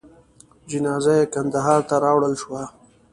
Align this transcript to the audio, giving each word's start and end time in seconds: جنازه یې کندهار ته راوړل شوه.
جنازه 0.69 1.13
یې 1.19 1.25
کندهار 1.33 1.79
ته 1.89 1.95
راوړل 2.03 2.33
شوه. 2.41 2.63